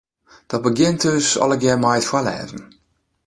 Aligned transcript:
Dat 0.47 0.61
begjint 0.65 1.01
dus 1.07 1.27
allegear 1.43 1.79
mei 1.83 1.99
it 2.01 2.09
foarlêzen. 2.09 2.63